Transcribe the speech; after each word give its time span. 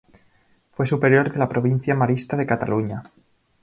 Fue 0.71 0.87
Superior 0.87 1.31
de 1.31 1.37
la 1.37 1.47
Provincia 1.47 1.93
Marista 1.93 2.35
de 2.35 2.47
Cataluña. 2.47 3.03